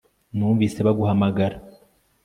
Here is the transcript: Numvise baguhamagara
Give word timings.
Numvise 0.37 0.79
baguhamagara 0.87 1.55